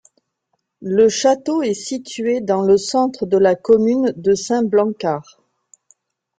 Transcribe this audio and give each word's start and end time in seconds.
Le 0.81 1.09
château 1.09 1.61
est 1.61 1.75
situé 1.75 2.41
dans 2.41 2.63
le 2.63 2.75
centre 2.75 3.27
de 3.27 3.37
la 3.37 3.53
commune 3.53 4.11
de 4.15 4.33
Saint-Blancard. 4.33 5.39